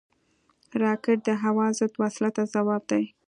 [0.83, 3.03] راکټ د هوا ضد وسلو ته ځواب دی